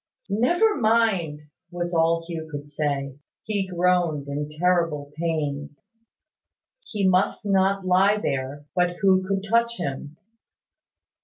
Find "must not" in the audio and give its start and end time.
7.07-7.85